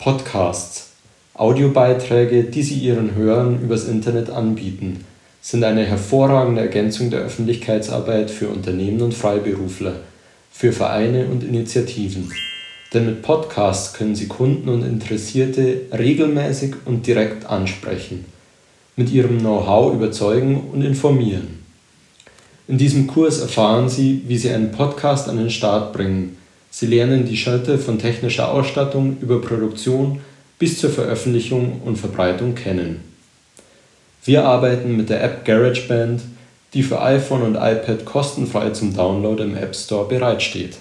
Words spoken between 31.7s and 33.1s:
und Verbreitung kennen.